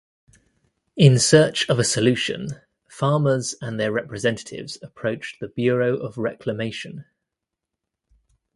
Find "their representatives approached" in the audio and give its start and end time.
3.79-5.39